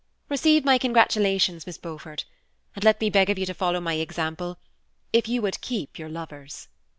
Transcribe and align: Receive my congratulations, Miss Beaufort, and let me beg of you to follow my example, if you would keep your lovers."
Receive 0.29 0.65
my 0.65 0.79
congratulations, 0.79 1.67
Miss 1.67 1.77
Beaufort, 1.77 2.25
and 2.73 2.83
let 2.83 2.99
me 2.99 3.11
beg 3.11 3.29
of 3.29 3.37
you 3.37 3.45
to 3.45 3.53
follow 3.53 3.79
my 3.79 3.93
example, 3.93 4.57
if 5.13 5.27
you 5.27 5.43
would 5.43 5.61
keep 5.61 5.99
your 5.99 6.09
lovers." 6.09 6.69